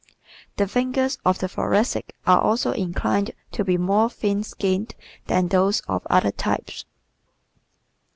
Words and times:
The 0.57 0.67
fingers 0.67 1.19
of 1.23 1.37
the 1.37 1.47
Thoracic 1.47 2.15
are 2.25 2.41
also 2.41 2.71
inclined 2.71 3.35
to 3.51 3.63
be 3.63 3.77
more 3.77 4.09
thin 4.09 4.41
skinned 4.43 4.95
than 5.27 5.49
those 5.49 5.81
of 5.81 6.07
other 6.09 6.31
types. 6.31 6.85